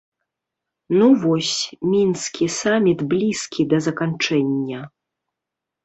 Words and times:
Ну 0.97 1.09
вось, 1.25 1.51
мінскі 1.91 2.45
саміт 2.59 2.99
блізкі 3.15 3.61
да 3.75 3.85
заканчэння. 3.91 4.79